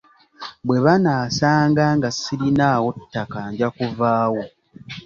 Bwe 0.65 0.77
banaasanga 0.85 1.83
nga 1.97 2.09
sirinaawo 2.19 2.89
ttaka 2.99 3.39
nja 3.51 3.67
kuvaawo. 3.75 4.41